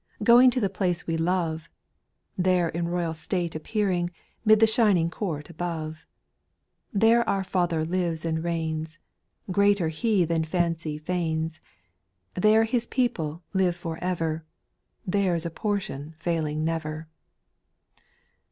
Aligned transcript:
Going 0.23 0.49
to 0.49 0.59
the 0.59 0.67
place 0.67 1.05
we 1.05 1.15
love, 1.15 1.69
There 2.35 2.69
in 2.69 2.87
royal 2.87 3.13
state 3.13 3.53
appearing 3.53 4.09
Mid 4.43 4.59
the 4.59 4.65
shining 4.65 5.11
court 5.11 5.47
above; 5.47 6.07
There 6.91 7.21
our 7.29 7.43
Father 7.43 7.85
lives 7.85 8.25
and 8.25 8.43
reigns, 8.43 8.97
Greater 9.51 9.89
He 9.89 10.25
than 10.25 10.43
fancy 10.43 10.97
feigns; 10.97 11.61
There 12.33 12.63
His 12.63 12.87
people 12.87 13.43
live 13.53 13.75
for 13.75 13.99
ever, 14.03 14.43
There's 15.05 15.45
a 15.45 15.51
portion 15.51 16.15
failing 16.17 16.65
never. 16.65 17.07